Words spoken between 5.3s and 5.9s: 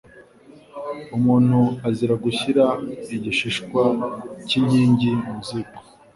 ziko,